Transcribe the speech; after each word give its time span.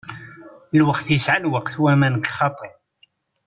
Lweqt 0.77 1.07
yesεa 1.13 1.37
lweqt 1.43 1.75
wamma 1.81 2.07
nekk 2.13 2.27
xaṭi. 2.37 2.69